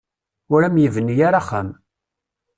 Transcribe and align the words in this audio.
Ur 0.53 0.61
am-yebni 0.67 1.15
ara 1.27 1.39
axxam. 1.41 1.69